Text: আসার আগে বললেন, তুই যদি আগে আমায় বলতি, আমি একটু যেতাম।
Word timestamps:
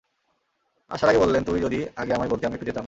আসার 0.91 1.09
আগে 1.09 1.19
বললেন, 1.19 1.43
তুই 1.43 1.59
যদি 1.61 1.77
আগে 1.95 2.11
আমায় 2.13 2.29
বলতি, 2.29 2.43
আমি 2.45 2.53
একটু 2.53 2.65
যেতাম। 2.65 2.79